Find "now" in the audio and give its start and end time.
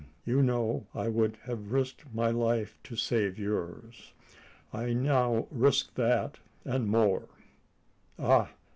4.93-5.45